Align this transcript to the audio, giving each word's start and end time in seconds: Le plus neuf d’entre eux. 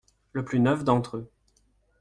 Le 0.31 0.43
plus 0.43 0.59
neuf 0.59 0.83
d’entre 0.83 1.17
eux. 1.17 1.29